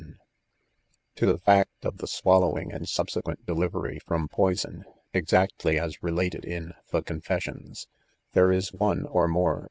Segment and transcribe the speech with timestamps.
[0.01, 0.19] KREFAC33, ix
[1.17, 6.69] To the fact of the swallowing and subsequent delivery frozn poison, (exactly as related in
[6.71, 9.59] a The Confessions/ *) there is onc 3 or more.